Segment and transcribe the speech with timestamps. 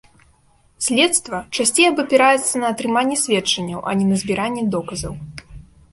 [0.85, 5.13] Следства часцей абапіраецца на атрыманне сведчанняў, а не на збіранне доказаў.